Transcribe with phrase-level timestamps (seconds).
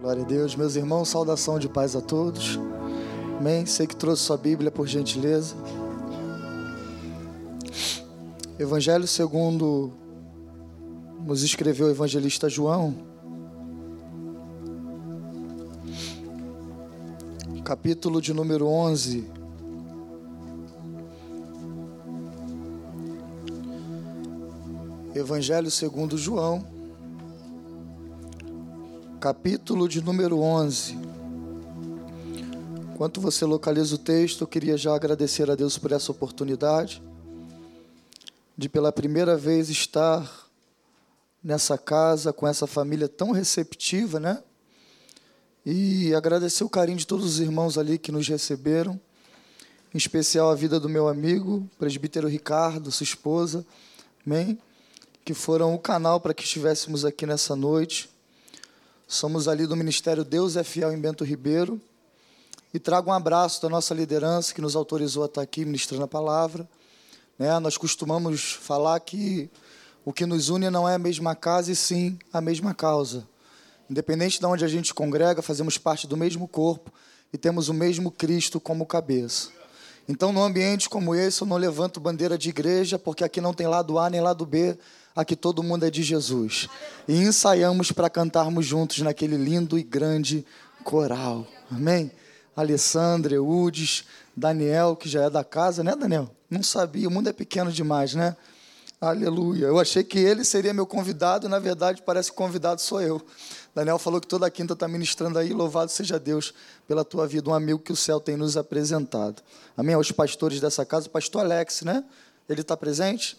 [0.00, 2.60] Glória a Deus, meus irmãos, saudação de paz a todos.
[3.38, 3.64] Amém.
[3.64, 5.56] Sei que trouxe sua Bíblia, por gentileza.
[8.58, 9.92] Evangelho segundo
[11.24, 12.94] nos escreveu o evangelista João.
[17.64, 19.26] Capítulo de número 11.
[25.14, 26.75] Evangelho segundo João
[29.20, 30.98] capítulo de número 11.
[32.92, 37.02] Enquanto você localiza o texto, eu queria já agradecer a Deus por essa oportunidade
[38.56, 40.48] de pela primeira vez estar
[41.42, 44.42] nessa casa com essa família tão receptiva, né?
[45.64, 49.00] E agradecer o carinho de todos os irmãos ali que nos receberam,
[49.94, 53.64] em especial a vida do meu amigo, presbítero Ricardo, sua esposa,
[54.26, 54.58] amém?
[55.24, 58.14] Que foram o canal para que estivéssemos aqui nessa noite.
[59.08, 61.80] Somos ali do Ministério Deus é Fiel em Bento Ribeiro.
[62.74, 66.08] E trago um abraço da nossa liderança que nos autorizou a estar aqui ministrando a
[66.08, 66.68] palavra.
[67.38, 67.56] Né?
[67.60, 69.48] Nós costumamos falar que
[70.04, 73.24] o que nos une não é a mesma casa e sim a mesma causa.
[73.88, 76.92] Independente de onde a gente congrega, fazemos parte do mesmo corpo
[77.32, 79.50] e temos o mesmo Cristo como cabeça.
[80.08, 83.68] Então, num ambiente como esse, eu não levanto bandeira de igreja, porque aqui não tem
[83.68, 84.76] lado A nem lado B,
[85.16, 86.68] aqui todo mundo é de Jesus.
[87.08, 90.44] E ensaiamos para cantarmos juntos naquele lindo e grande
[90.84, 91.46] coral.
[91.70, 92.12] Amém?
[92.54, 94.04] Alessandra, Eudes,
[94.36, 96.30] Daniel, que já é da casa, né, Daniel?
[96.50, 98.36] Não sabia, o mundo é pequeno demais, né?
[99.00, 99.66] Aleluia.
[99.66, 103.20] Eu achei que ele seria meu convidado, na verdade, parece que convidado sou eu.
[103.74, 105.52] Daniel falou que toda quinta está ministrando aí.
[105.52, 106.54] Louvado seja Deus
[106.88, 109.42] pela tua vida, um amigo que o céu tem nos apresentado.
[109.76, 109.94] Amém?
[109.94, 112.02] Aos pastores dessa casa, o pastor Alex, né?
[112.48, 113.36] Ele está presente?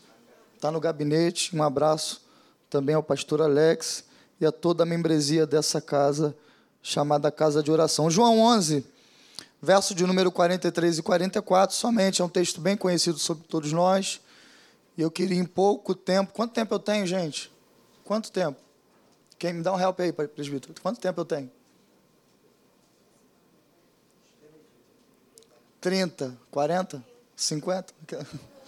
[0.58, 1.56] Está no gabinete.
[1.56, 2.22] Um abraço
[2.70, 4.04] também ao pastor Alex
[4.40, 6.36] e a toda a membresia dessa casa,
[6.82, 8.10] chamada Casa de Oração.
[8.10, 8.86] João 11,
[9.62, 14.20] verso de número 43 e 44, somente, é um texto bem conhecido sobre todos nós.
[14.98, 16.34] E eu queria em pouco tempo.
[16.34, 17.52] Quanto tempo eu tenho, gente?
[18.04, 18.60] Quanto tempo?
[19.38, 20.74] Quem me dá um help aí, presbítero?
[20.82, 21.52] Quanto tempo eu tenho?
[25.80, 27.94] 30, 40, 50?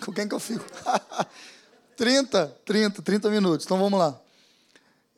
[0.05, 0.63] Com quem que eu fico?
[1.99, 3.65] 30, 30, 30 minutos.
[3.65, 4.17] Então vamos lá.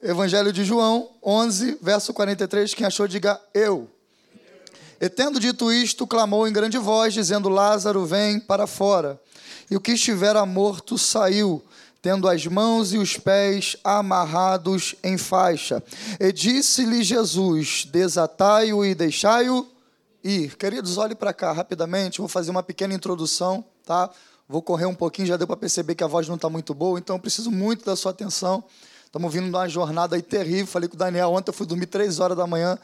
[0.02, 2.74] Evangelho de João, 11, verso 43.
[2.74, 3.88] Quem achou, diga eu.
[5.00, 9.22] E tendo dito isto, clamou em grande voz, dizendo: Lázaro, vem para fora.
[9.70, 11.64] E o que estivera morto saiu,
[12.02, 15.84] tendo as mãos e os pés amarrados em faixa.
[16.20, 19.68] E disse-lhe Jesus: Desatai-o e deixai-o
[20.24, 20.58] ir.
[20.58, 24.09] Queridos, olhe para cá rapidamente, vou fazer uma pequena introdução, tá?
[24.52, 27.00] Vou correr um pouquinho, já deu para perceber que a voz não está muito boa,
[27.00, 28.62] então eu preciso muito da sua atenção.
[29.06, 30.68] Estamos vindo de uma jornada aí terrível.
[30.68, 32.78] Falei com o Daniel ontem, eu fui dormir três horas da manhã,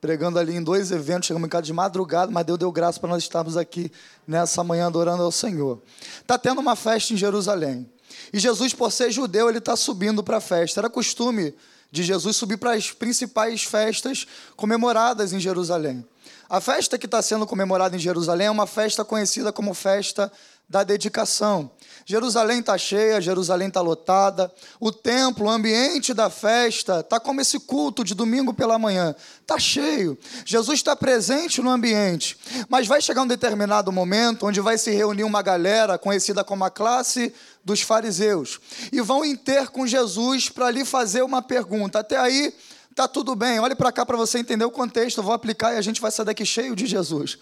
[0.00, 1.28] pregando ali em dois eventos.
[1.28, 3.92] Chegamos em casa de madrugada, mas Deus deu graça para nós estarmos aqui
[4.26, 5.80] nessa manhã adorando ao Senhor.
[6.20, 7.88] Está tendo uma festa em Jerusalém.
[8.32, 10.80] E Jesus, por ser judeu, ele está subindo para a festa.
[10.80, 11.54] Era costume
[11.92, 16.04] de Jesus subir para as principais festas comemoradas em Jerusalém.
[16.50, 20.30] A festa que está sendo comemorada em Jerusalém é uma festa conhecida como festa
[20.68, 21.70] da dedicação.
[22.04, 27.60] Jerusalém está cheia, Jerusalém está lotada, o templo, o ambiente da festa, está como esse
[27.60, 30.18] culto de domingo pela manhã, está cheio.
[30.44, 32.36] Jesus está presente no ambiente,
[32.68, 36.70] mas vai chegar um determinado momento onde vai se reunir uma galera conhecida como a
[36.70, 37.32] classe
[37.64, 42.00] dos fariseus e vão ter com Jesus para lhe fazer uma pergunta.
[42.00, 42.52] Até aí
[42.90, 45.76] está tudo bem, olhe para cá para você entender o contexto, eu vou aplicar e
[45.76, 47.38] a gente vai sair daqui cheio de Jesus.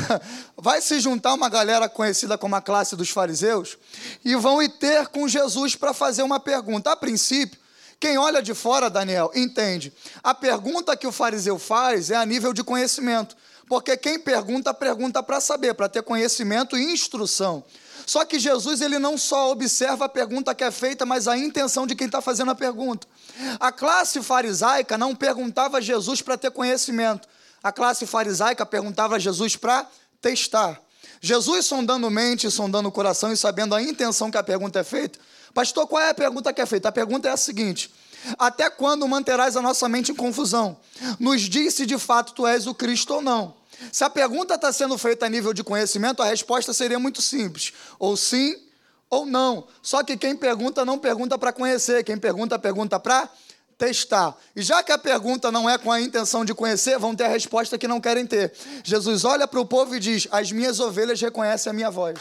[0.56, 3.76] vai se juntar uma galera conhecida como a classe dos fariseus
[4.24, 6.90] e vão ir ter com Jesus para fazer uma pergunta.
[6.90, 7.58] A princípio,
[8.00, 9.92] quem olha de fora, Daniel, entende.
[10.22, 13.36] A pergunta que o fariseu faz é a nível de conhecimento.
[13.68, 17.64] Porque quem pergunta, pergunta para saber, para ter conhecimento e instrução.
[18.04, 21.86] Só que Jesus ele não só observa a pergunta que é feita, mas a intenção
[21.86, 23.06] de quem está fazendo a pergunta.
[23.60, 27.28] A classe farisaica não perguntava a Jesus para ter conhecimento,
[27.62, 29.86] a classe farisaica perguntava a Jesus para
[30.20, 30.80] testar.
[31.20, 35.18] Jesus sondando mente, sondando o coração e sabendo a intenção que a pergunta é feita.
[35.54, 36.88] Pastor, qual é a pergunta que é feita?
[36.88, 37.92] A pergunta é a seguinte:
[38.38, 40.76] Até quando manterás a nossa mente em confusão?
[41.20, 43.54] Nos diz se de fato tu és o Cristo ou não.
[43.90, 47.72] Se a pergunta está sendo feita a nível de conhecimento, a resposta seria muito simples:
[47.98, 48.56] ou sim
[49.08, 49.66] ou não.
[49.82, 53.28] Só que quem pergunta não pergunta para conhecer, quem pergunta, pergunta para
[53.82, 54.36] testar.
[54.54, 57.28] E já que a pergunta não é com a intenção de conhecer, vão ter a
[57.28, 58.52] resposta que não querem ter.
[58.84, 62.16] Jesus olha para o povo e diz: As minhas ovelhas reconhecem a minha voz.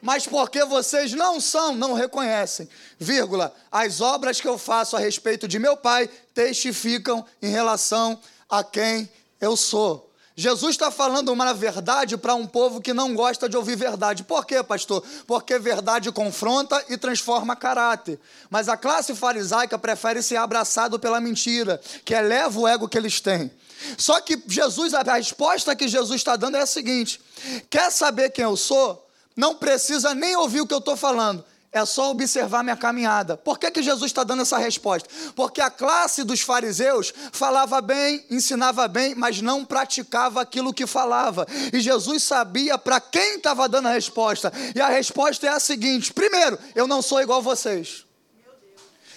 [0.00, 2.66] mas porque vocês não são, não reconhecem.
[2.98, 8.18] Vírgula, as obras que eu faço a respeito de meu Pai testificam em relação
[8.48, 9.06] a quem
[9.38, 10.09] eu sou.
[10.36, 14.22] Jesus está falando uma verdade para um povo que não gosta de ouvir verdade.
[14.22, 15.02] Por quê, pastor?
[15.26, 18.18] Porque verdade confronta e transforma caráter.
[18.48, 23.20] Mas a classe farisaica prefere ser abraçado pela mentira, que eleva o ego que eles
[23.20, 23.50] têm.
[23.98, 27.20] Só que Jesus, a resposta que Jesus está dando é a seguinte:
[27.68, 29.06] quer saber quem eu sou?
[29.36, 31.44] Não precisa nem ouvir o que eu estou falando.
[31.72, 33.36] É só observar minha caminhada.
[33.36, 35.08] Por que, que Jesus está dando essa resposta?
[35.36, 41.46] Porque a classe dos fariseus falava bem, ensinava bem, mas não praticava aquilo que falava.
[41.72, 44.52] E Jesus sabia para quem estava dando a resposta.
[44.74, 48.04] E a resposta é a seguinte: primeiro, eu não sou igual a vocês.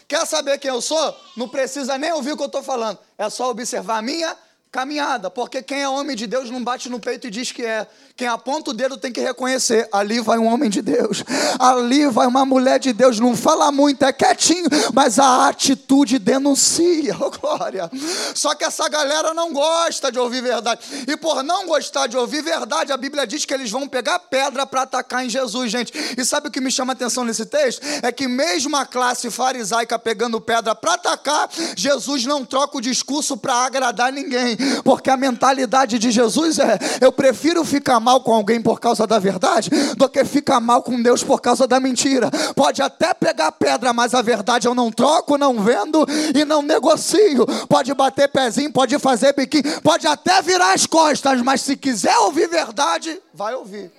[0.07, 1.19] Quer saber quem eu sou?
[1.35, 2.99] Não precisa nem ouvir o que eu estou falando.
[3.17, 4.37] É só observar a minha
[4.73, 7.87] caminhada, porque quem é homem de Deus não bate no peito e diz que é.
[8.15, 11.23] Quem aponta o dedo tem que reconhecer: ali vai um homem de Deus,
[11.59, 13.19] ali vai uma mulher de Deus.
[13.19, 17.89] Não fala muito, é quietinho, mas a atitude denuncia, oh glória.
[18.33, 22.41] Só que essa galera não gosta de ouvir verdade, e por não gostar de ouvir
[22.41, 25.93] verdade, a Bíblia diz que eles vão pegar pedra para atacar em Jesus, gente.
[26.17, 27.83] E sabe o que me chama a atenção nesse texto?
[28.01, 33.37] É que mesmo a classe farisaica pegando pedra para atacar, Jesus não troca o discurso
[33.37, 38.61] para agradar ninguém, porque a mentalidade de Jesus é: eu prefiro ficar mal com alguém
[38.61, 42.29] por causa da verdade do que ficar mal com Deus por causa da mentira.
[42.55, 46.05] Pode até pegar pedra, mas a verdade eu não troco, não vendo
[46.35, 47.45] e não negocio.
[47.67, 52.47] Pode bater pezinho, pode fazer biquinho, pode até virar as costas, mas se quiser ouvir
[52.47, 53.91] verdade, vai ouvir.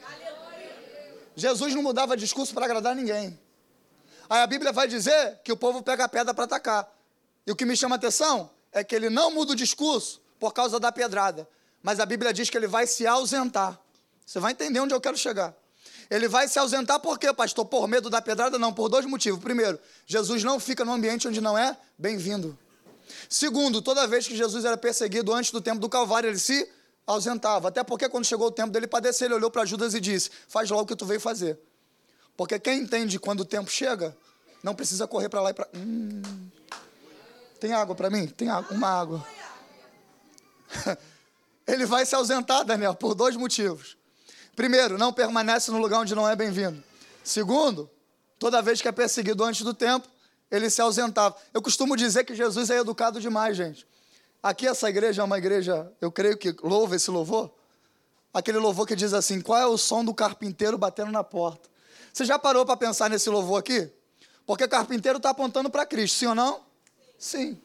[1.36, 3.38] Jesus não mudava discurso para agradar ninguém.
[4.28, 6.88] Aí a Bíblia vai dizer que o povo pega a pedra para atacar.
[7.46, 10.52] E o que me chama a atenção é que ele não muda o discurso por
[10.52, 11.48] causa da pedrada.
[11.82, 13.78] Mas a Bíblia diz que ele vai se ausentar.
[14.24, 15.54] Você vai entender onde eu quero chegar.
[16.10, 17.64] Ele vai se ausentar por quê, pastor?
[17.64, 18.58] Por medo da pedrada?
[18.58, 19.40] Não, por dois motivos.
[19.40, 22.58] Primeiro, Jesus não fica no ambiente onde não é bem-vindo.
[23.28, 26.68] Segundo, toda vez que Jesus era perseguido antes do tempo do Calvário, ele se
[27.06, 27.68] ausentava.
[27.68, 30.70] Até porque quando chegou o tempo dele padecer, ele olhou para Judas e disse: Faz
[30.70, 31.58] logo o que tu veio fazer.
[32.36, 34.16] Porque quem entende quando o tempo chega,
[34.62, 35.68] não precisa correr para lá e para.
[35.74, 36.22] Hum.
[37.60, 38.26] Tem água para mim?
[38.26, 39.26] Tem água, uma água.
[41.66, 43.96] ele vai se ausentar, Daniel, por dois motivos.
[44.54, 46.82] Primeiro, não permanece no lugar onde não é bem-vindo.
[47.22, 47.90] Segundo,
[48.38, 50.08] toda vez que é perseguido antes do tempo,
[50.50, 51.36] ele se ausentava.
[51.52, 53.86] Eu costumo dizer que Jesus é educado demais, gente.
[54.42, 57.50] Aqui essa igreja é uma igreja, eu creio que louva esse louvor.
[58.32, 61.68] Aquele louvor que diz assim: qual é o som do carpinteiro batendo na porta?
[62.12, 63.90] Você já parou para pensar nesse louvor aqui?
[64.46, 66.60] Porque carpinteiro está apontando para Cristo, sim ou não?
[67.18, 67.60] Sim.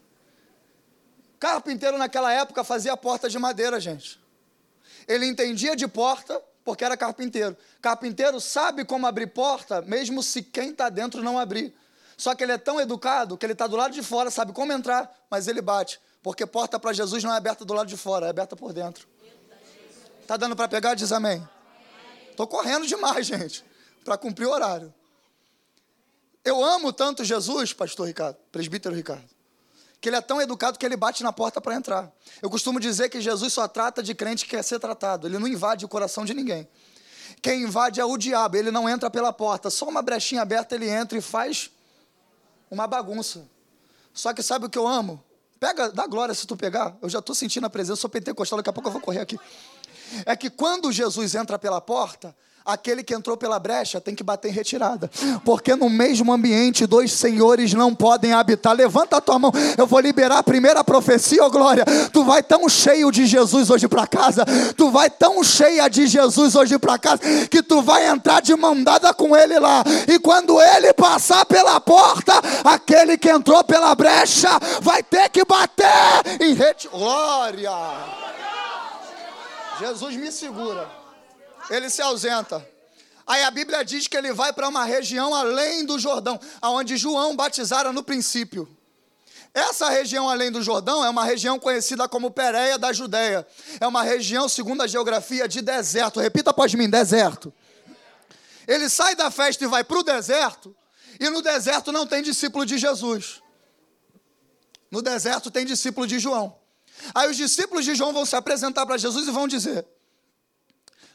[1.40, 4.20] Carpinteiro naquela época fazia porta de madeira, gente.
[5.08, 7.58] Ele entendia de porta porque era carpinteiro.
[7.82, 11.74] Carpinteiro sabe como abrir porta, mesmo se quem está dentro não abrir.
[12.18, 14.74] Só que ele é tão educado que ele está do lado de fora, sabe como
[14.74, 16.00] entrar, mas ele bate.
[16.22, 19.08] Porque porta para Jesus não é aberta do lado de fora, é aberta por dentro.
[20.22, 20.94] Está dando para pegar?
[20.94, 21.48] Diz amém.
[22.30, 23.66] Estou correndo demais, gente,
[24.04, 24.94] para cumprir o horário.
[26.44, 29.28] Eu amo tanto Jesus, pastor Ricardo, presbítero Ricardo,
[30.02, 32.12] que ele é tão educado que ele bate na porta para entrar.
[32.42, 35.48] Eu costumo dizer que Jesus só trata de crente que quer ser tratado, ele não
[35.48, 36.68] invade o coração de ninguém.
[37.42, 40.90] Quem invade é o diabo, ele não entra pela porta, só uma brechinha aberta ele
[40.90, 41.72] entra e faz
[42.70, 43.46] uma bagunça.
[44.14, 45.24] Só que sabe o que eu amo?
[45.60, 46.98] Pega, dá glória se tu pegar.
[47.02, 49.38] Eu já estou sentindo a presença, sou pentecostal, daqui a pouco eu vou correr aqui.
[50.26, 52.36] É que quando Jesus entra pela porta,
[52.74, 55.10] aquele que entrou pela brecha tem que bater em retirada.
[55.44, 58.74] Porque no mesmo ambiente, dois senhores não podem habitar.
[58.74, 61.84] Levanta a tua mão, eu vou liberar a primeira profecia, oh glória.
[62.14, 64.46] Tu vai tão cheio de Jesus hoje para casa,
[64.78, 68.82] tu vai tão cheia de Jesus hoje para casa, que tu vai entrar de mão
[68.84, 69.84] dada com ele lá.
[70.08, 72.34] E quando ele passar pela porta,
[72.64, 74.50] aquele que entrou pela brecha
[74.82, 75.88] vai ter que bater
[76.40, 76.98] em retirada.
[76.98, 77.72] Glória!
[79.80, 81.00] Jesus me segura
[81.70, 82.66] ele se ausenta.
[83.26, 87.36] Aí a Bíblia diz que ele vai para uma região além do Jordão, aonde João
[87.36, 88.68] batizara no princípio.
[89.54, 93.46] Essa região além do Jordão é uma região conhecida como Pérea da Judéia.
[93.80, 96.20] É uma região, segundo a geografia, de deserto.
[96.20, 97.54] Repita após mim: deserto.
[98.68, 100.76] Ele sai da festa e vai para o deserto,
[101.20, 103.42] e no deserto não tem discípulo de Jesus.
[104.92, 106.56] No deserto tem discípulo de João.
[107.16, 109.86] Aí os discípulos de João vão se apresentar para Jesus e vão dizer: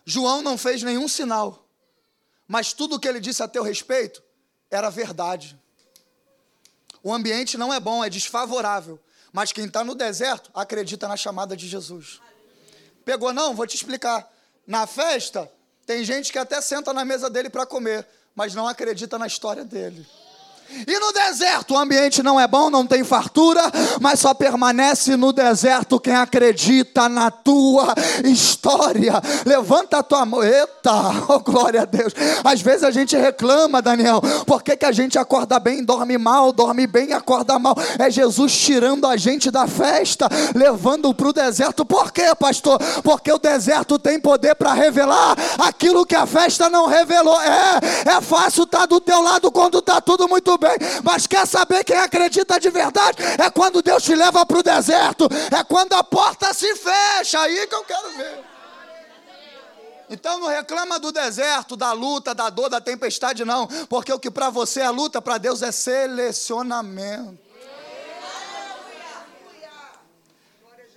[0.05, 1.67] João não fez nenhum sinal,
[2.47, 4.23] mas tudo o que ele disse a teu respeito
[4.71, 5.59] era verdade.
[7.03, 8.99] O ambiente não é bom, é desfavorável,
[9.33, 12.21] mas quem está no deserto acredita na chamada de Jesus.
[13.05, 13.55] Pegou não?
[13.55, 14.31] Vou te explicar.
[14.67, 15.51] Na festa,
[15.87, 19.65] Tem gente que até senta na mesa dele para comer, mas não acredita na história
[19.65, 20.07] dele.
[20.87, 23.63] E no deserto, o ambiente não é bom, não tem fartura,
[24.01, 27.95] mas só permanece no deserto quem acredita na tua
[28.25, 29.23] história.
[29.47, 30.43] Levanta a tua mão.
[30.43, 30.93] Eita,
[31.29, 32.13] oh glória a Deus.
[32.43, 36.53] Às vezes a gente reclama, Daniel, por que, que a gente acorda bem, dorme mal,
[36.53, 37.77] dorme bem acorda mal?
[37.99, 41.85] É Jesus tirando a gente da festa, levando para o deserto.
[41.85, 42.79] Por quê, pastor?
[43.03, 47.41] Porque o deserto tem poder para revelar aquilo que a festa não revelou.
[47.41, 47.81] É,
[48.17, 51.85] é fácil estar tá do teu lado quando está tudo muito bem, mas quer saber
[51.85, 53.19] quem acredita de verdade?
[53.39, 57.67] É quando Deus te leva para o deserto, é quando a porta se fecha, aí
[57.67, 58.45] que eu quero ver.
[60.09, 64.31] Então não reclama do deserto, da luta, da dor, da tempestade, não, porque o que
[64.31, 67.43] para você é luta, para Deus é selecionamento.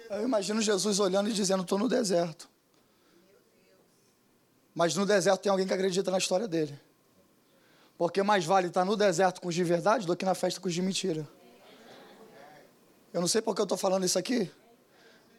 [0.10, 2.48] Eu imagino Jesus olhando e dizendo: Estou no deserto.
[4.74, 6.80] Mas no deserto tem alguém que acredita na história dele.
[7.98, 10.68] Porque mais vale estar no deserto com os de verdade do que na festa com
[10.68, 11.28] os de mentira.
[13.12, 14.52] Eu não sei porque eu estou falando isso aqui,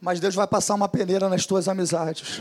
[0.01, 2.41] mas Deus vai passar uma peneira nas tuas amizades.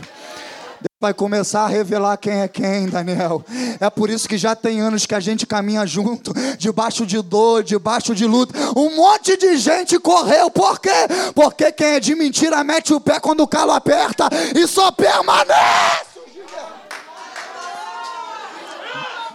[0.80, 3.44] Deus vai começar a revelar quem é quem, Daniel.
[3.78, 7.62] É por isso que já tem anos que a gente caminha junto, debaixo de dor,
[7.62, 8.58] debaixo de luta.
[8.76, 11.06] Um monte de gente correu, por quê?
[11.34, 16.07] Porque quem é de mentira mete o pé quando o calo aperta e só permanece.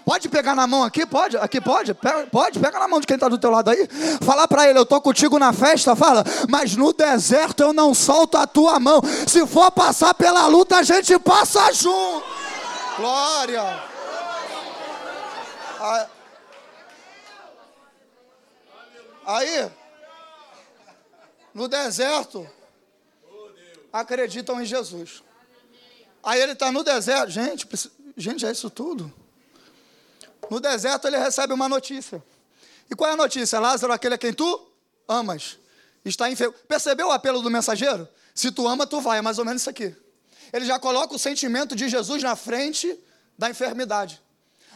[0.06, 1.06] Pode pegar na mão aqui?
[1.06, 1.38] Pode?
[1.38, 1.94] Aqui pode?
[2.30, 2.60] Pode?
[2.60, 3.88] Pega na mão de quem está do teu lado aí.
[4.22, 6.24] Falar para ele, eu estou contigo na festa, fala.
[6.50, 9.02] Mas no deserto eu não solto a tua mão.
[9.28, 12.26] Se for passar pela luta, a gente passa junto.
[12.98, 13.84] Glória.
[19.26, 19.72] Aí,
[21.54, 22.46] no deserto,
[23.92, 25.24] acreditam em Jesus.
[26.22, 27.30] Aí ele está no deserto.
[27.30, 27.68] Gente,
[28.18, 29.23] gente, é isso tudo.
[30.50, 32.24] No deserto ele recebe uma notícia.
[32.90, 33.60] E qual é a notícia?
[33.60, 34.68] Lázaro, aquele a quem tu
[35.08, 35.58] amas,
[36.04, 36.54] está enfermo.
[36.68, 38.08] Percebeu o apelo do mensageiro?
[38.34, 39.20] Se tu ama, tu vai.
[39.20, 39.96] É mais ou menos isso aqui.
[40.52, 42.98] Ele já coloca o sentimento de Jesus na frente
[43.38, 44.22] da enfermidade.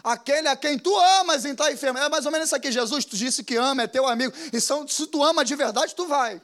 [0.03, 1.99] Aquele a quem tu amas em estar enfermo.
[1.99, 2.71] É mais ou menos isso aqui.
[2.71, 4.33] Jesus, tu disse que ama, é teu amigo.
[4.53, 6.41] E são, se tu ama de verdade, tu vai.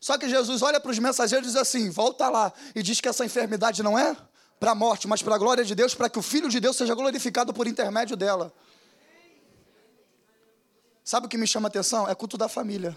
[0.00, 2.52] Só que Jesus olha para os mensageiros e diz assim: volta lá.
[2.74, 4.16] E diz que essa enfermidade não é
[4.58, 6.76] para a morte, mas para a glória de Deus, para que o Filho de Deus
[6.76, 8.52] seja glorificado por intermédio dela.
[11.04, 12.08] Sabe o que me chama a atenção?
[12.08, 12.96] É culto da família.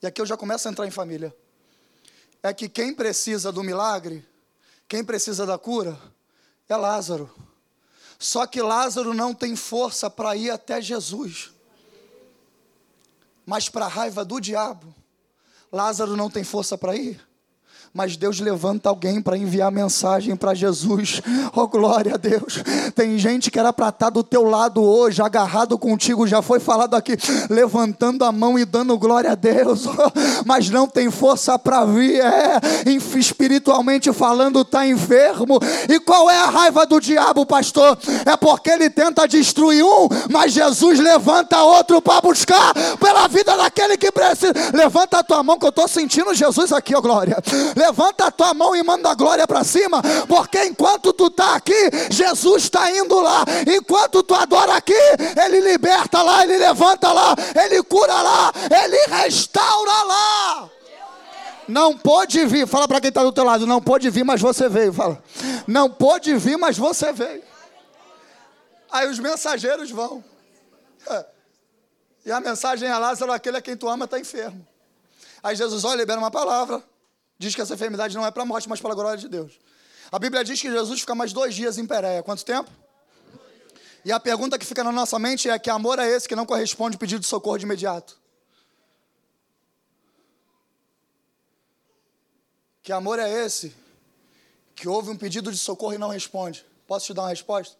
[0.00, 1.34] E aqui eu já começo a entrar em família.
[2.42, 4.26] É que quem precisa do milagre,
[4.86, 5.98] quem precisa da cura,
[6.68, 7.28] é Lázaro.
[8.18, 11.50] Só que Lázaro não tem força para ir até Jesus.
[13.44, 14.94] Mas para a raiva do diabo,
[15.72, 17.27] Lázaro não tem força para ir
[17.92, 21.20] mas Deus levanta alguém para enviar mensagem para Jesus.
[21.54, 22.62] Oh, glória a Deus.
[22.94, 26.60] Tem gente que era para estar tá do teu lado hoje, agarrado contigo, já foi
[26.60, 27.16] falado aqui,
[27.50, 29.84] levantando a mão e dando glória a Deus,
[30.46, 32.60] mas não tem força para vir, é,
[33.16, 35.58] espiritualmente falando, está enfermo.
[35.88, 37.98] E qual é a raiva do diabo, pastor?
[38.24, 43.96] É porque ele tenta destruir um, mas Jesus levanta outro para buscar pela vida daquele
[43.96, 44.52] que precisa.
[44.72, 47.36] Levanta a tua mão que eu estou sentindo Jesus aqui, ó oh, glória.
[47.78, 51.90] Levanta a tua mão e manda a glória para cima, porque enquanto tu está aqui,
[52.10, 53.44] Jesus está indo lá.
[53.72, 54.98] Enquanto tu adora aqui,
[55.44, 60.70] Ele liberta lá, Ele levanta lá, Ele cura lá, Ele restaura lá.
[61.68, 64.68] Não pode vir, fala para quem está do teu lado, não pode vir, mas você
[64.68, 64.92] veio.
[64.92, 65.22] Fala,
[65.64, 67.44] não pode vir, mas você veio.
[68.90, 70.24] Aí os mensageiros vão.
[72.26, 74.66] E a mensagem é Lázaro, aquele a quem tu ama está enfermo.
[75.42, 76.82] Aí Jesus olha, libera uma palavra
[77.38, 79.52] diz que essa enfermidade não é para a morte, mas para a glória de Deus.
[80.10, 82.22] A Bíblia diz que Jesus fica mais dois dias em Pérea.
[82.22, 82.70] Quanto tempo?
[84.04, 86.46] E a pergunta que fica na nossa mente é: que amor é esse que não
[86.46, 88.18] corresponde ao pedido de socorro de imediato?
[92.82, 93.74] Que amor é esse
[94.74, 96.64] que houve um pedido de socorro e não responde?
[96.86, 97.76] Posso te dar uma resposta?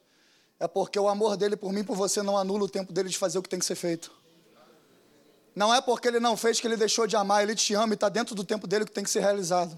[0.61, 3.17] É porque o amor dele por mim, por você, não anula o tempo dele de
[3.17, 4.13] fazer o que tem que ser feito.
[5.59, 7.95] Não é porque ele não fez que ele deixou de amar, ele te ama e
[7.95, 9.77] está dentro do tempo dele que tem que ser realizado.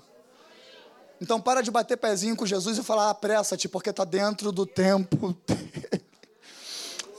[1.18, 5.34] Então para de bater pezinho com Jesus e falar, apressa-te, porque está dentro do tempo
[5.46, 6.04] dele.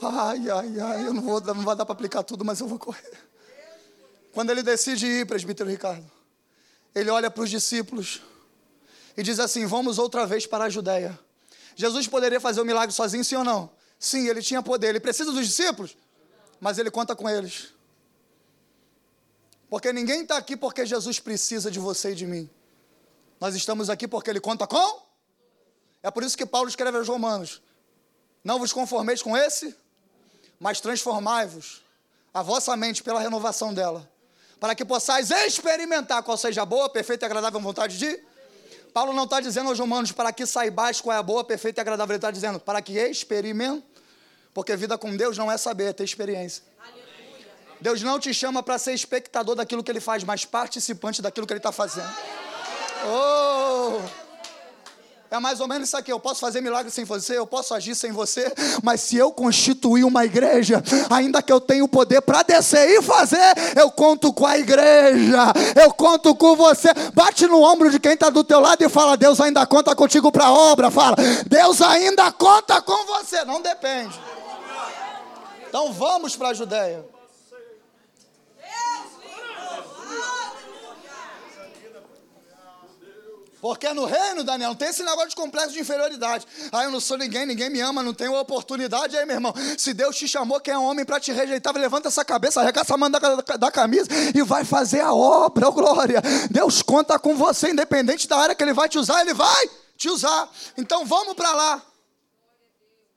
[0.00, 2.76] Ai, ai, ai, eu não vou, não vai dar para aplicar tudo, mas eu vou
[2.76, 3.12] correr.
[4.32, 6.04] Quando ele decide ir, presbítero Ricardo,
[6.92, 8.20] ele olha para os discípulos
[9.16, 11.16] e diz assim: Vamos outra vez para a Judéia.
[11.76, 13.70] Jesus poderia fazer o milagre sozinho, sim ou não?
[13.96, 14.88] Sim, ele tinha poder.
[14.88, 15.96] Ele precisa dos discípulos,
[16.60, 17.72] mas ele conta com eles.
[19.72, 22.46] Porque ninguém está aqui porque Jesus precisa de você e de mim.
[23.40, 25.00] Nós estamos aqui porque Ele conta com.
[26.02, 27.62] É por isso que Paulo escreve aos Romanos:
[28.44, 29.74] Não vos conformeis com esse,
[30.60, 31.82] mas transformai-vos
[32.34, 34.06] a vossa mente pela renovação dela,
[34.60, 38.22] para que possais experimentar qual seja a boa, perfeita e agradável vontade de.
[38.92, 41.82] Paulo não está dizendo aos Romanos para que saibais qual é a boa, perfeita e
[41.82, 43.82] agradável, ele está dizendo para que experimentem,
[44.52, 46.62] porque vida com Deus não é saber, é ter experiência.
[47.82, 51.52] Deus não te chama para ser espectador daquilo que ele faz, mas participante daquilo que
[51.52, 52.08] ele está fazendo.
[53.04, 54.00] Oh!
[55.28, 56.12] É mais ou menos isso aqui.
[56.12, 58.52] Eu posso fazer milagre sem você, eu posso agir sem você,
[58.84, 63.02] mas se eu constituir uma igreja, ainda que eu tenha o poder para descer e
[63.02, 66.88] fazer, eu conto com a igreja, eu conto com você.
[67.12, 70.30] Bate no ombro de quem está do teu lado e fala: Deus ainda conta contigo
[70.30, 70.88] para a obra.
[70.88, 71.16] Fala:
[71.48, 73.44] Deus ainda conta com você.
[73.44, 74.20] Não depende.
[75.66, 77.21] Então vamos para a Judéia.
[83.62, 86.44] Porque no reino, Daniel, não tem esse negócio de complexo de inferioridade.
[86.72, 89.16] Ah, eu não sou ninguém, ninguém me ama, não tenho oportunidade.
[89.16, 92.24] Aí, meu irmão, se Deus te chamou, quem é homem para te rejeitar, levanta essa
[92.24, 96.20] cabeça, arregaça a mão da, da, da, camisa e vai fazer a obra, oh, glória.
[96.50, 100.08] Deus conta com você, independente da área que Ele vai te usar, Ele vai te
[100.08, 100.50] usar.
[100.76, 101.82] Então vamos para lá.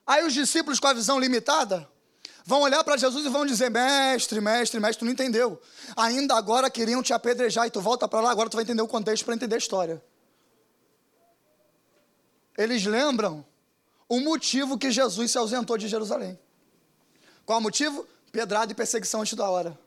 [0.06, 1.90] Aí os discípulos com a visão limitada
[2.46, 5.60] vão olhar para Jesus e vão dizer: Mestre, mestre, mestre, tu não entendeu.
[5.98, 8.88] Ainda agora queriam te apedrejar e tu volta para lá, agora tu vai entender o
[8.88, 10.00] contexto para entender a história
[12.58, 13.46] eles lembram
[14.08, 16.40] o motivo que Jesus se ausentou de Jerusalém.
[17.46, 18.08] Qual o motivo?
[18.32, 19.78] Pedrada e perseguição antes da hora.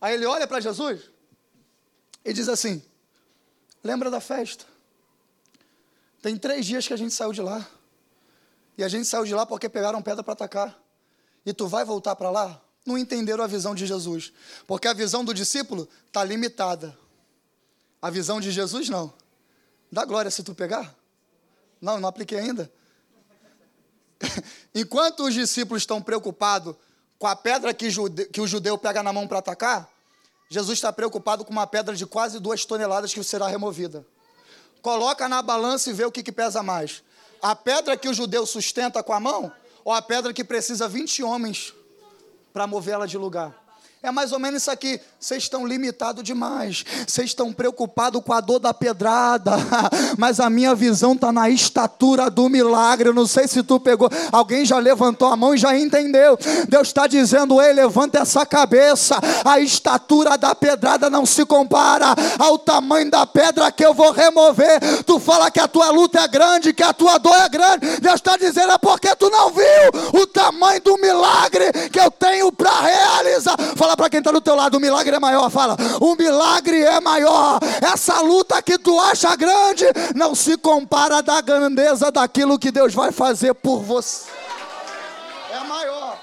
[0.00, 1.10] Aí ele olha para Jesus
[2.24, 2.82] e diz assim:
[3.82, 4.64] Lembra da festa?
[6.20, 7.66] Tem três dias que a gente saiu de lá.
[8.76, 10.78] E a gente saiu de lá porque pegaram pedra para atacar.
[11.44, 12.60] E tu vai voltar para lá?
[12.84, 14.32] Não entenderam a visão de Jesus.
[14.66, 16.96] Porque a visão do discípulo está limitada.
[18.00, 19.12] A visão de Jesus não.
[19.90, 20.97] Dá glória se tu pegar.
[21.80, 22.70] Não, não apliquei ainda.
[24.74, 26.74] Enquanto os discípulos estão preocupados
[27.18, 29.88] com a pedra que, jude, que o judeu pega na mão para atacar,
[30.48, 34.04] Jesus está preocupado com uma pedra de quase duas toneladas que será removida.
[34.80, 37.02] Coloca na balança e vê o que, que pesa mais.
[37.42, 39.52] A pedra que o judeu sustenta com a mão
[39.84, 41.74] ou a pedra que precisa 20 homens
[42.52, 43.67] para movê-la de lugar?
[44.00, 45.00] É mais ou menos isso aqui.
[45.18, 46.84] Vocês estão limitados demais.
[47.04, 49.56] Vocês estão preocupados com a dor da pedrada.
[50.16, 53.08] Mas a minha visão está na estatura do milagre.
[53.08, 54.08] Eu não sei se tu pegou.
[54.30, 56.38] Alguém já levantou a mão e já entendeu.
[56.68, 59.18] Deus está dizendo: Ei, levanta essa cabeça.
[59.44, 65.02] A estatura da pedrada não se compara ao tamanho da pedra que eu vou remover.
[65.04, 68.00] Tu fala que a tua luta é grande, que a tua dor é grande.
[68.00, 72.52] Deus está dizendo: É porque tu não viu o tamanho do milagre que eu tenho
[72.52, 73.56] para realizar.
[73.88, 75.48] Fala para quem está do teu lado, o milagre é maior.
[75.48, 77.58] Fala, o milagre é maior.
[77.82, 83.12] Essa luta que tu acha grande não se compara da grandeza daquilo que Deus vai
[83.12, 84.30] fazer por você.
[85.50, 86.20] É maior.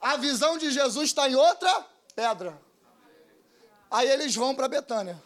[0.00, 1.84] A visão de Jesus está em outra
[2.16, 2.58] pedra.
[3.90, 5.22] Aí eles vão para Betânia.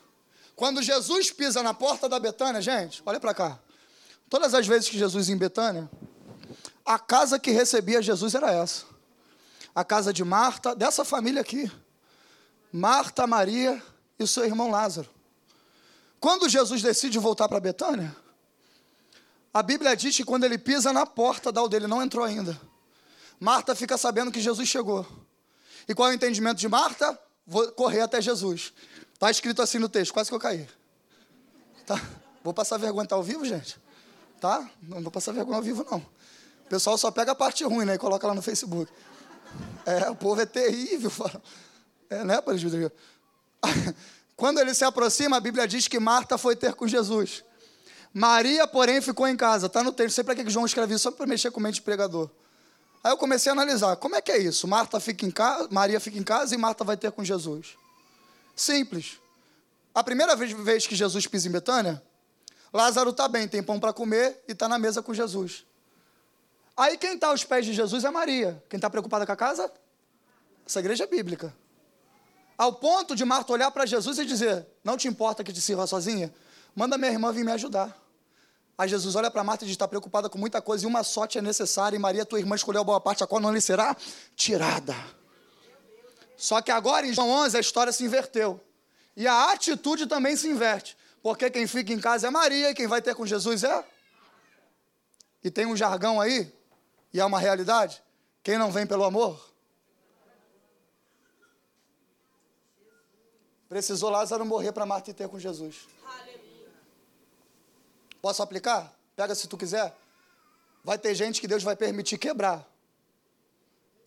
[0.56, 3.56] Quando Jesus pisa na porta da Betânia, gente, olha para cá.
[4.28, 5.88] Todas as vezes que Jesus ia em Betânia,
[6.84, 8.97] a casa que recebia Jesus era essa
[9.78, 11.70] a casa de Marta, dessa família aqui.
[12.72, 13.80] Marta, Maria
[14.18, 15.08] e o seu irmão Lázaro.
[16.18, 18.14] Quando Jesus decide voltar para Betânia,
[19.54, 22.60] a Bíblia diz que quando ele pisa na porta da aldeia, ele não entrou ainda.
[23.38, 25.06] Marta fica sabendo que Jesus chegou.
[25.86, 27.16] E qual é o entendimento de Marta?
[27.46, 28.72] Vou correr até Jesus.
[29.14, 30.68] Está escrito assim no texto, quase que eu caí.
[31.86, 32.02] Tá?
[32.42, 33.80] Vou passar vergonha, tá ao vivo, gente?
[34.40, 34.68] Tá?
[34.82, 35.98] Não vou passar vergonha ao vivo, não.
[35.98, 37.94] O pessoal só pega a parte ruim, né?
[37.94, 38.92] E coloca lá no Facebook.
[39.84, 41.10] É, o povo é terrível.
[42.10, 42.90] É, né, Padre
[44.36, 47.44] Quando ele se aproxima, a Bíblia diz que Marta foi ter com Jesus.
[48.14, 49.66] Maria, porém, ficou em casa.
[49.66, 50.08] Está no texto.
[50.08, 52.30] Não sei para que João escreveu só para mexer com mente de pregador.
[53.02, 53.96] Aí eu comecei a analisar.
[53.96, 54.66] Como é que é isso?
[54.66, 57.76] Marta fica em casa, Maria fica em casa e Marta vai ter com Jesus.
[58.56, 59.18] Simples.
[59.94, 62.02] A primeira vez que Jesus pisa em Betânia,
[62.72, 65.64] Lázaro está bem, tem pão para comer e está na mesa com Jesus.
[66.78, 68.62] Aí quem está aos pés de Jesus é Maria.
[68.70, 69.68] Quem está preocupada com a casa?
[70.64, 71.52] Essa igreja é bíblica.
[72.56, 75.88] Ao ponto de Marta olhar para Jesus e dizer: Não te importa que te sirva
[75.88, 76.32] sozinha?
[76.76, 78.00] Manda minha irmã vir me ajudar.
[78.76, 81.36] Aí Jesus olha para Marta e diz: Está preocupada com muita coisa e uma sorte
[81.36, 81.96] é necessária.
[81.96, 83.96] E Maria, tua irmã, escolheu a boa parte, a qual não lhe será
[84.36, 84.94] tirada.
[86.36, 88.60] Só que agora, em João 11, a história se inverteu.
[89.16, 90.96] E a atitude também se inverte.
[91.24, 93.84] Porque quem fica em casa é Maria e quem vai ter com Jesus é.
[95.42, 96.56] E tem um jargão aí
[97.12, 98.02] e é uma realidade?
[98.42, 99.48] Quem não vem pelo amor?
[103.68, 105.86] Precisou Lázaro morrer para Marta e ter com Jesus.
[108.20, 108.92] Posso aplicar?
[109.14, 109.94] Pega se tu quiser.
[110.82, 112.66] Vai ter gente que Deus vai permitir quebrar.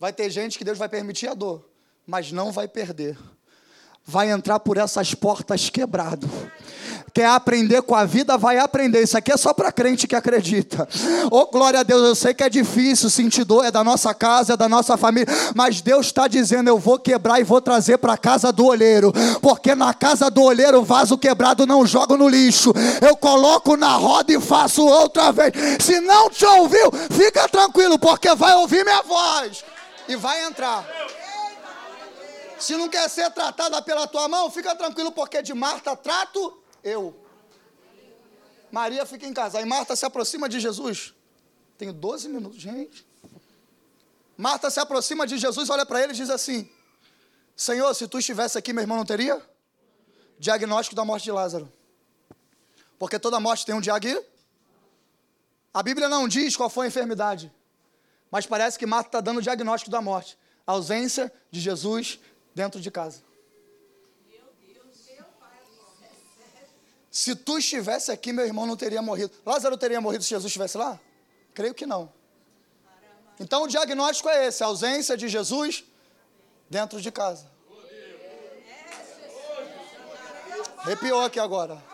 [0.00, 1.64] Vai ter gente que Deus vai permitir a dor,
[2.04, 3.16] mas não vai perder.
[4.04, 6.26] Vai entrar por essas portas quebrado.
[7.14, 9.02] Quer aprender com a vida, vai aprender.
[9.02, 10.88] Isso aqui é só para crente que acredita.
[11.30, 14.54] Oh, glória a Deus, eu sei que é difícil, sentir dor, é da nossa casa,
[14.54, 18.14] é da nossa família, mas Deus está dizendo: eu vou quebrar e vou trazer para
[18.14, 22.28] a casa do olheiro, porque na casa do olheiro, o vaso quebrado não jogo no
[22.28, 22.72] lixo.
[23.06, 25.52] Eu coloco na roda e faço outra vez.
[25.80, 29.64] Se não te ouviu, fica tranquilo, porque vai ouvir minha voz
[30.08, 30.84] e vai entrar.
[32.58, 37.14] Se não quer ser tratada pela tua mão, fica tranquilo, porque de Marta trato eu.
[38.70, 39.58] Maria fica em casa.
[39.58, 41.14] Aí Marta se aproxima de Jesus.
[41.76, 43.06] Tenho 12 minutos, gente.
[44.36, 46.68] Marta se aproxima de Jesus, olha para ele e diz assim:
[47.54, 49.40] Senhor, se tu estivesse aqui, meu irmão não teria?
[50.38, 51.72] Diagnóstico da morte de Lázaro.
[52.98, 54.32] Porque toda morte tem um diagnóstico.
[55.74, 57.52] A Bíblia não diz qual foi a enfermidade.
[58.30, 60.38] Mas parece que Marta está dando o diagnóstico da morte.
[60.66, 62.18] A ausência de Jesus
[62.54, 63.22] dentro de casa.
[67.12, 69.30] Se tu estivesse aqui, meu irmão não teria morrido.
[69.44, 70.98] Lázaro teria morrido se Jesus estivesse lá?
[71.52, 72.10] Creio que não.
[73.38, 75.84] Então o diagnóstico é esse: a ausência de Jesus
[76.70, 77.46] dentro de casa.
[80.78, 81.84] Arrepiou aqui agora.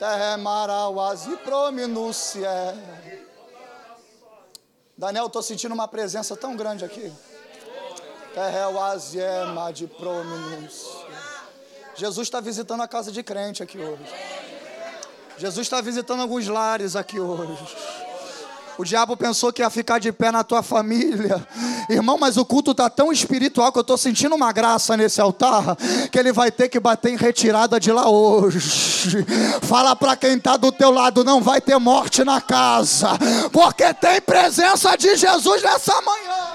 [0.00, 2.50] Terremarauazi prominúcia.
[4.98, 7.12] Daniel, estou sentindo uma presença tão grande aqui.
[8.34, 11.05] Terreauazi é de prominúcia.
[11.96, 14.02] Jesus está visitando a casa de crente aqui hoje.
[15.38, 17.58] Jesus está visitando alguns lares aqui hoje.
[18.78, 21.46] O diabo pensou que ia ficar de pé na tua família.
[21.88, 25.76] Irmão, mas o culto está tão espiritual que eu estou sentindo uma graça nesse altar
[26.10, 29.24] que ele vai ter que bater em retirada de lá hoje.
[29.62, 33.10] Fala para quem está do teu lado, não vai ter morte na casa,
[33.50, 36.45] porque tem presença de Jesus nessa manhã.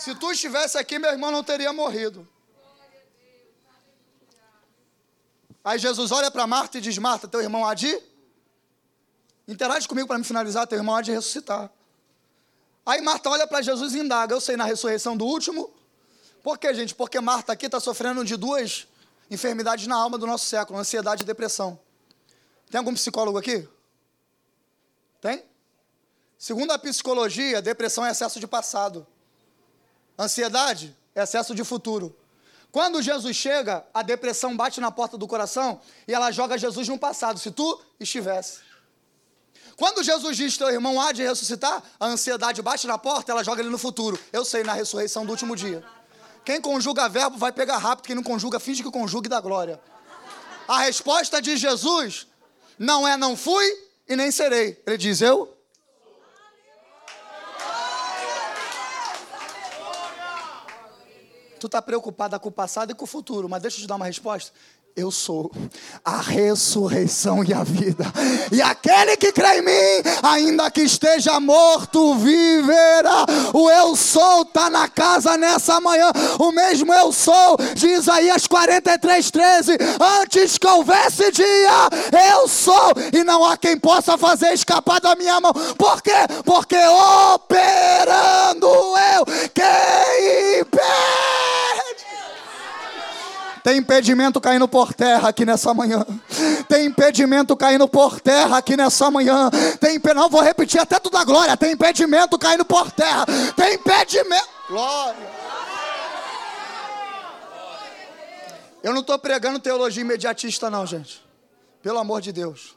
[0.00, 2.26] Se tu estivesse aqui, meu irmão não teria morrido.
[5.62, 8.00] Aí Jesus olha para Marta e diz: Marta, teu irmão há de.
[9.46, 11.70] Interage comigo para me finalizar, teu irmão há de ressuscitar.
[12.86, 15.70] Aí Marta olha para Jesus e indaga: Eu sei na ressurreição do último.
[16.42, 16.94] Por quê, gente?
[16.94, 18.88] Porque Marta aqui está sofrendo de duas
[19.30, 21.78] enfermidades na alma do nosso século: ansiedade e depressão.
[22.70, 23.68] Tem algum psicólogo aqui?
[25.20, 25.44] Tem?
[26.38, 29.06] Segundo a psicologia, depressão é excesso de passado.
[30.20, 32.14] Ansiedade é excesso de futuro.
[32.70, 36.98] Quando Jesus chega, a depressão bate na porta do coração e ela joga Jesus no
[36.98, 38.60] passado, se tu estivesse.
[39.76, 43.62] Quando Jesus diz teu irmão há de ressuscitar, a ansiedade bate na porta, ela joga
[43.62, 44.20] ele no futuro.
[44.30, 45.82] Eu sei, na ressurreição do último dia.
[46.44, 49.80] Quem conjuga verbo vai pegar rápido, quem não conjuga, finge que conjuga e dá glória.
[50.68, 52.26] A resposta de Jesus
[52.78, 53.64] não é não fui
[54.06, 54.80] e nem serei.
[54.86, 55.56] Ele diz eu
[61.60, 63.96] Tu está preocupada com o passado e com o futuro, mas deixa eu te dar
[63.96, 64.50] uma resposta.
[64.96, 65.52] Eu sou
[66.04, 68.04] a ressurreição e a vida.
[68.50, 73.26] E aquele que crê em mim, ainda que esteja morto, viverá.
[73.52, 76.10] O eu sou está na casa nessa manhã.
[76.38, 79.78] O mesmo eu sou de Isaías 43, 13.
[80.22, 81.88] Antes que houvesse dia,
[82.32, 82.92] eu sou.
[83.12, 85.52] E não há quem possa fazer escapar da minha mão.
[85.52, 86.26] Por quê?
[86.44, 86.76] Porque
[87.34, 91.29] operando eu, quem impede?
[93.62, 96.04] Tem impedimento caindo por terra aqui nessa manhã.
[96.68, 99.50] Tem impedimento caindo por terra aqui nessa manhã.
[99.78, 101.56] Tem não vou repetir até toda a glória.
[101.56, 103.26] Tem impedimento caindo por terra.
[103.56, 104.48] Tem impedimento.
[104.68, 105.30] Glória.
[108.82, 111.22] Eu não estou pregando teologia imediatista, não, gente.
[111.82, 112.76] Pelo amor de Deus.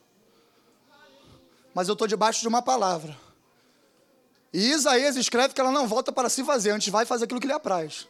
[1.74, 3.18] Mas eu estou debaixo de uma palavra.
[4.54, 7.48] E Isaías escreve que ela não volta para se fazer, antes vai fazer aquilo que
[7.48, 8.08] lhe apraz.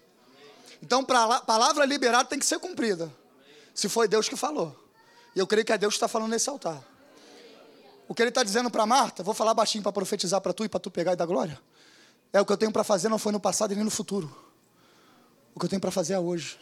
[0.84, 3.10] Então, a palavra liberada tem que ser cumprida.
[3.74, 4.78] Se foi Deus que falou.
[5.34, 6.84] E eu creio que é Deus que está falando nesse altar.
[8.06, 10.70] O que ele está dizendo para Marta, vou falar baixinho para profetizar para tu e
[10.70, 11.58] para tu pegar e dar glória.
[12.34, 14.30] É o que eu tenho para fazer, não foi no passado e nem no futuro.
[15.56, 16.60] O que eu tenho para fazer é hoje.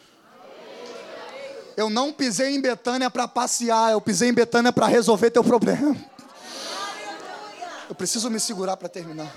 [1.76, 5.98] Eu não pisei em Betânia para passear, eu pisei em Betânia para resolver teu problema.
[7.90, 9.34] Eu preciso me segurar para terminar.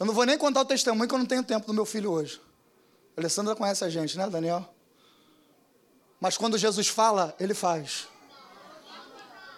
[0.00, 2.10] Eu não vou nem contar o testemunho que eu não tenho tempo do meu filho
[2.10, 2.40] hoje.
[3.14, 4.66] A Alessandra conhece a gente, né, Daniel?
[6.18, 8.08] Mas quando Jesus fala, ele faz.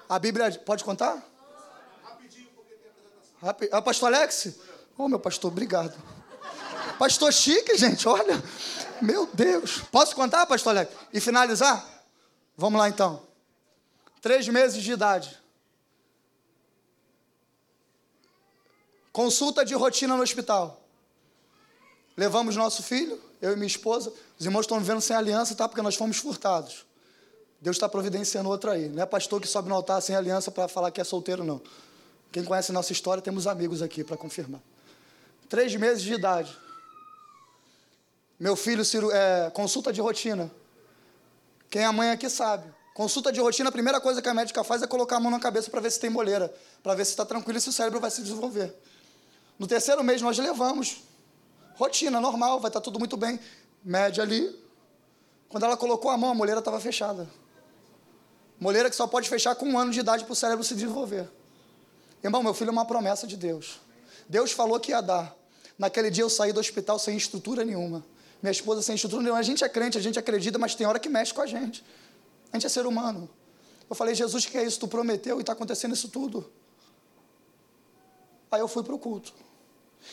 [0.09, 0.50] A Bíblia.
[0.66, 1.22] Pode contar?
[2.02, 3.78] Rapidinho, porque tem apresentação.
[3.78, 4.46] Ah, pastor Alex?
[4.98, 5.96] Ô, oh, meu pastor, obrigado.
[6.98, 8.42] Pastor chique, gente, olha.
[9.00, 9.78] Meu Deus.
[9.92, 10.92] Posso contar, pastor Alex?
[11.12, 11.88] E finalizar?
[12.57, 13.22] Vamos lá então.
[14.20, 15.40] Três meses de idade.
[19.12, 20.83] Consulta de rotina no hospital.
[22.16, 24.12] Levamos nosso filho, eu e minha esposa.
[24.38, 25.68] Os irmãos estão vivendo sem aliança, tá?
[25.68, 26.87] Porque nós fomos furtados.
[27.61, 28.88] Deus está providenciando outro aí.
[28.88, 31.61] Não é pastor que sobe no altar sem aliança para falar que é solteiro, não.
[32.31, 34.61] Quem conhece nossa história, temos amigos aqui para confirmar.
[35.48, 36.57] Três meses de idade.
[38.40, 40.51] Meu filho, é, consulta de rotina.
[41.70, 42.64] Quem é mãe aqui sabe.
[42.94, 45.38] Consulta de rotina, a primeira coisa que a médica faz é colocar a mão na
[45.38, 48.01] cabeça para ver se tem moleira, para ver se está tranquilo e se o cérebro
[48.01, 48.75] vai se desenvolver.
[49.59, 51.03] No terceiro mês nós levamos.
[51.75, 53.38] Rotina, normal, vai estar tá tudo muito bem.
[53.85, 54.59] Média ali.
[55.49, 57.29] Quando ela colocou a mão, a moleira estava fechada.
[58.59, 61.29] Moleira que só pode fechar com um ano de idade para o cérebro se desenvolver.
[62.23, 63.81] Irmão, meu filho é uma promessa de Deus.
[64.29, 65.37] Deus falou que ia dar.
[65.77, 68.05] Naquele dia eu saí do hospital sem estrutura nenhuma.
[68.41, 69.41] Minha esposa sem estrutura nenhuma.
[69.41, 71.85] A gente é crente, a gente acredita, mas tem hora que mexe com a gente.
[72.53, 73.29] A gente é ser humano.
[73.91, 74.79] Eu falei, Jesus, que é isso?
[74.79, 76.51] Tu prometeu e está acontecendo isso tudo.
[78.53, 79.33] Aí eu fui para o culto.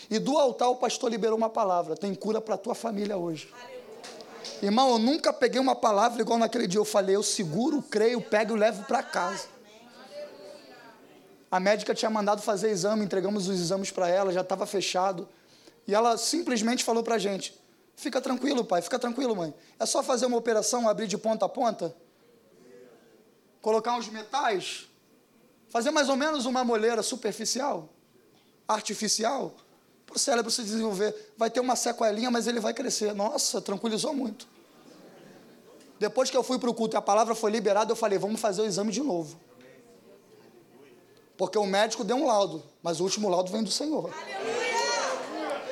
[0.10, 3.54] E do altar o pastor liberou uma palavra: tem cura para a tua família hoje.
[4.62, 6.80] Irmão, eu nunca peguei uma palavra igual naquele dia.
[6.80, 9.48] Eu falei, eu seguro, creio, pego e levo para casa.
[11.52, 15.28] A médica tinha mandado fazer exame, entregamos os exames para ela, já estava fechado.
[15.88, 17.60] E ela simplesmente falou para a gente:
[17.96, 19.54] Fica tranquilo, pai, fica tranquilo, mãe.
[19.78, 21.94] É só fazer uma operação, abrir de ponta a ponta,
[23.62, 24.88] colocar uns metais,
[25.70, 27.90] fazer mais ou menos uma moleira superficial,
[28.70, 29.52] artificial,
[30.06, 31.34] para o cérebro se desenvolver.
[31.36, 33.14] Vai ter uma sequelinha, mas ele vai crescer.
[33.14, 34.48] Nossa, tranquilizou muito.
[36.00, 38.40] Depois que eu fui para o culto e a palavra foi liberada, eu falei: vamos
[38.40, 39.40] fazer o exame de novo.
[41.36, 44.14] Porque o médico deu um laudo, mas o último laudo vem do Senhor.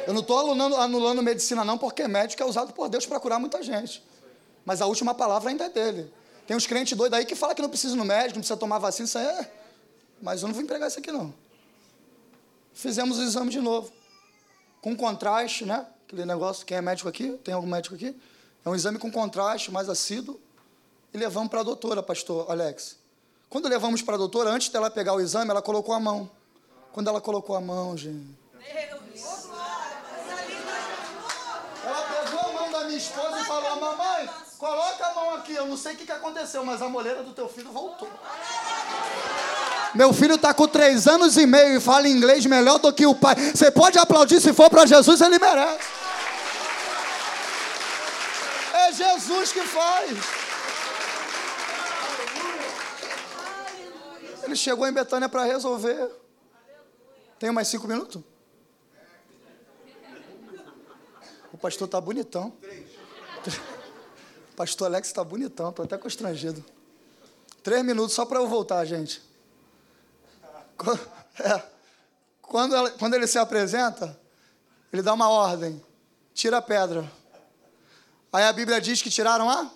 [0.08, 3.62] Eu não estou anulando, medicina, não, porque médico é usado por Deus para curar muita
[3.62, 4.02] gente.
[4.66, 6.14] Mas a última palavra ainda é dele.
[6.46, 8.56] Tem uns crentes doidos aí que falam que não precisa ir no médico, não precisa
[8.56, 9.52] tomar vacina, isso aí é.
[10.22, 11.34] Mas eu não vou entregar isso aqui, não.
[12.78, 13.92] Fizemos o exame de novo
[14.82, 15.88] com contraste, né?
[16.06, 17.32] Aquele negócio, quem é médico aqui?
[17.44, 18.16] Tem algum médico aqui?
[18.64, 20.40] É um exame com contraste, mais assíduo.
[21.12, 22.96] E levamos para a doutora, pastor Alex.
[23.50, 26.30] Quando levamos para a doutora, antes dela pegar o exame, ela colocou a mão.
[26.92, 28.38] Quando ela colocou a mão, gente.
[31.84, 35.54] Ela pegou a mão da minha esposa e falou: Mamãe, coloca a mão aqui.
[35.54, 38.08] Eu não sei o que aconteceu, mas a moleira do teu filho voltou.
[39.96, 43.16] Meu filho está com três anos e meio e fala inglês melhor do que o
[43.16, 43.36] pai.
[43.36, 45.88] Você pode aplaudir se for para Jesus, ele merece.
[48.74, 50.18] É Jesus que faz.
[54.44, 56.10] Ele chegou em Betânia para resolver.
[57.38, 58.22] Tem mais cinco minutos?
[61.52, 62.54] O pastor está bonitão.
[64.52, 66.64] O pastor Alex está bonitão, estou até constrangido.
[67.62, 69.27] Três minutos só para eu voltar, gente.
[71.40, 71.62] É,
[72.42, 74.20] quando, ela, quando ele se apresenta,
[74.92, 75.80] ele dá uma ordem:
[76.34, 77.10] tira a pedra.
[78.34, 79.70] Aí a Bíblia diz que tiraram a?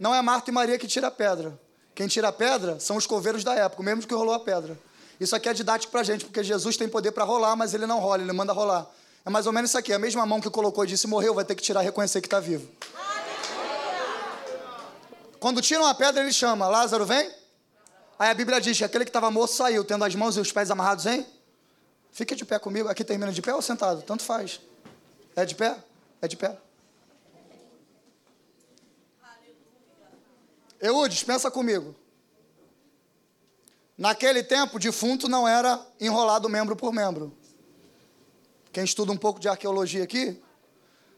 [0.00, 1.58] Não é Marta e Maria que tira a pedra.
[1.94, 4.78] Quem tira a pedra são os coveiros da época, o mesmo que rolou a pedra.
[5.20, 7.98] Isso aqui é didático para gente, porque Jesus tem poder para rolar, mas ele não
[7.98, 8.86] rola, ele manda rolar.
[9.26, 11.44] É mais ou menos isso aqui, a mesma mão que colocou e disse morreu, vai
[11.44, 12.66] ter que tirar e reconhecer que está vivo.
[15.40, 17.37] Quando tiram a pedra, ele chama: Lázaro, vem.
[18.18, 20.50] Aí a Bíblia diz que aquele que estava morto saiu, tendo as mãos e os
[20.50, 21.24] pés amarrados hein?
[22.10, 22.88] Fique de pé comigo.
[22.88, 24.02] Aqui termina de pé ou sentado?
[24.02, 24.60] Tanto faz.
[25.36, 25.76] É de pé?
[26.20, 26.58] É de pé.
[30.80, 31.94] Eudes, pensa comigo.
[33.96, 37.36] Naquele tempo, defunto não era enrolado membro por membro.
[38.72, 40.40] Quem estuda um pouco de arqueologia aqui,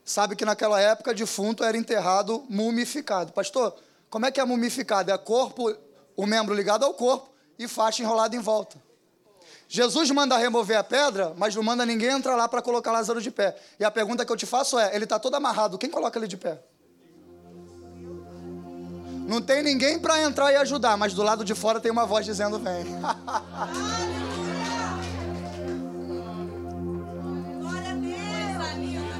[0.04, 3.32] sabe que naquela época defunto era enterrado mumificado.
[3.32, 3.74] Pastor,
[4.08, 5.10] como é que é mumificado?
[5.10, 5.74] É corpo
[6.20, 8.76] o membro ligado ao corpo e faixa enrolada em volta.
[9.66, 13.30] Jesus manda remover a pedra, mas não manda ninguém entrar lá para colocar Lázaro de
[13.30, 13.56] pé.
[13.78, 16.26] E a pergunta que eu te faço é: ele está todo amarrado, quem coloca ele
[16.26, 16.62] de pé?
[19.26, 22.26] Não tem ninguém para entrar e ajudar, mas do lado de fora tem uma voz
[22.26, 22.84] dizendo: vem.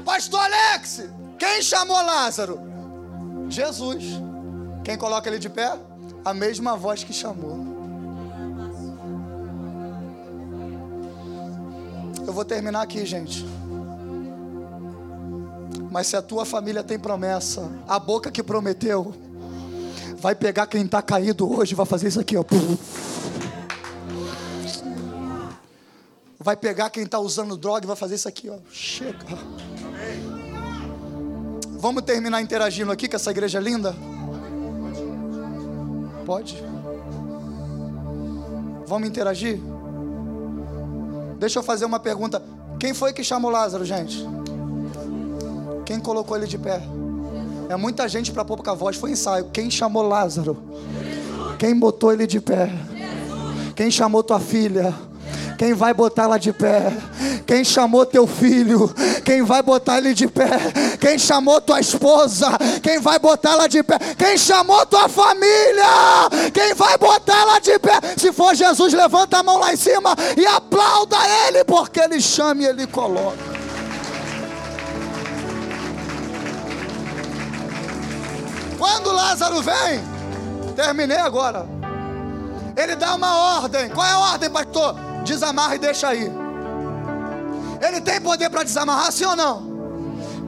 [0.05, 1.09] Pastor Alex,
[1.39, 2.59] quem chamou Lázaro?
[3.49, 4.03] Jesus.
[4.83, 5.79] Quem coloca ele de pé?
[6.23, 7.59] A mesma voz que chamou.
[12.25, 13.45] Eu vou terminar aqui, gente.
[15.89, 19.13] Mas se a tua família tem promessa, a boca que prometeu,
[20.17, 22.45] vai pegar quem está caído hoje, vai fazer isso aqui, ó.
[26.39, 28.57] vai pegar quem está usando droga e vai fazer isso aqui, ó.
[28.71, 29.25] Chega.
[31.71, 33.95] Vamos terminar interagindo aqui com essa igreja linda?
[36.25, 36.63] Pode?
[38.85, 39.59] Vamos interagir?
[41.39, 42.41] Deixa eu fazer uma pergunta.
[42.79, 44.27] Quem foi que chamou Lázaro, gente?
[45.85, 46.81] Quem colocou ele de pé?
[47.69, 48.97] É muita gente para pouca voz.
[48.97, 49.45] Foi ensaio.
[49.51, 50.57] Quem chamou Lázaro?
[51.57, 52.69] Quem botou ele de pé?
[53.75, 54.93] Quem chamou tua filha?
[55.57, 56.91] Quem vai botar ela de pé?
[57.45, 58.93] Quem chamou teu filho?
[59.23, 60.49] Quem vai botar ele de pé?
[60.99, 62.57] Quem chamou tua esposa?
[62.81, 63.97] Quem vai botar ela de pé?
[64.17, 66.29] Quem chamou tua família?
[66.53, 67.99] Quem vai botar ela de pé?
[68.17, 72.63] Se for Jesus, levanta a mão lá em cima e aplauda ele, porque ele chama
[72.63, 73.51] e ele coloca.
[78.77, 80.01] Quando Lázaro vem,
[80.75, 81.67] terminei agora.
[82.75, 83.89] Ele dá uma ordem.
[83.89, 85.11] Qual é a ordem, pastor?
[85.23, 86.40] desamarra e deixa aí.
[87.81, 89.71] Ele tem poder para desamarrar, sim ou não?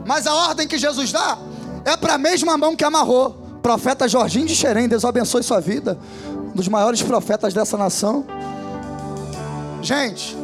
[0.06, 1.38] Mas a ordem que Jesus dá
[1.84, 3.30] é para a mesma mão que amarrou.
[3.62, 5.98] Profeta Jorginho de Xerém, Deus abençoe sua vida.
[6.26, 8.24] Um dos maiores profetas dessa nação.
[9.82, 10.36] Gente,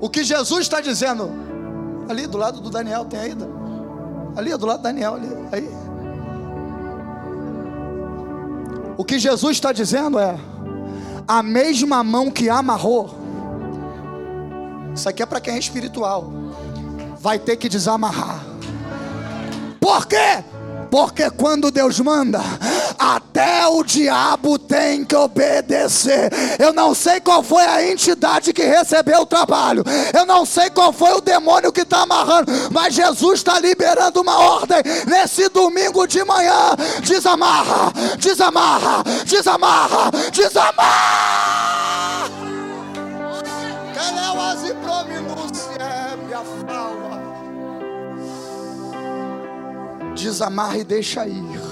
[0.00, 1.30] o que Jesus está dizendo,
[2.08, 3.36] ali do lado do Daniel, tem aí?
[4.36, 5.70] Ali, do lado do Daniel, ali, aí.
[8.96, 10.38] O que Jesus está dizendo é:
[11.26, 13.14] a mesma mão que amarrou,
[14.94, 16.32] isso aqui é para quem é espiritual,
[17.20, 18.44] vai ter que desamarrar.
[19.80, 20.44] Por quê?
[20.90, 22.40] Porque quando Deus manda,
[22.98, 26.30] até o diabo tem que obedecer.
[26.58, 29.84] Eu não sei qual foi a entidade que recebeu o trabalho.
[30.12, 32.50] Eu não sei qual foi o demônio que está amarrando.
[32.72, 36.74] Mas Jesus está liberando uma ordem nesse domingo de manhã.
[37.02, 41.60] Desamarra, desamarra, desamarra, desamarra.
[50.22, 51.69] Desamarra e deixa ir.